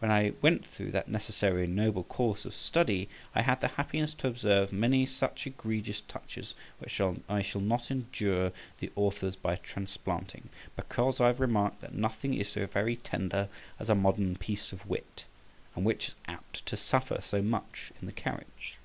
When 0.00 0.10
I 0.10 0.32
went 0.42 0.66
through 0.66 0.90
that 0.90 1.06
necessary 1.08 1.66
and 1.66 1.76
noble 1.76 2.02
course 2.02 2.44
of 2.44 2.52
study, 2.54 3.04
{51b} 3.06 3.08
I 3.36 3.42
had 3.42 3.60
the 3.60 3.68
happiness 3.68 4.12
to 4.14 4.26
observe 4.26 4.72
many 4.72 5.06
such 5.06 5.46
egregious 5.46 6.00
touches, 6.00 6.54
which 6.80 7.00
I 7.28 7.42
shall 7.42 7.60
not 7.60 7.88
injure 7.88 8.50
the 8.80 8.90
authors 8.96 9.36
by 9.36 9.54
transplanting, 9.54 10.48
because 10.74 11.20
I 11.20 11.28
have 11.28 11.38
remarked 11.38 11.82
that 11.82 11.94
nothing 11.94 12.34
is 12.34 12.48
so 12.48 12.66
very 12.66 12.96
tender 12.96 13.48
as 13.78 13.88
a 13.88 13.94
modern 13.94 14.34
piece 14.34 14.72
of 14.72 14.86
wit, 14.86 15.24
and 15.76 15.84
which 15.84 16.08
is 16.08 16.14
apt 16.26 16.66
to 16.66 16.76
suffer 16.76 17.20
so 17.22 17.40
much 17.40 17.92
in 18.02 18.06
the 18.06 18.12
carriage. 18.12 18.76